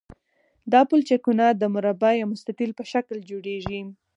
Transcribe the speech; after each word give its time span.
دا 0.71 0.81
پلچکونه 0.89 1.45
د 1.51 1.63
مربع 1.73 2.11
یا 2.19 2.25
مستطیل 2.33 2.71
په 2.75 2.83
شکل 2.91 3.17
جوړیږي 3.29 3.81